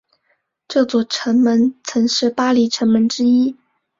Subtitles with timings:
[0.67, 3.55] 这座城门曾是巴黎城门之一。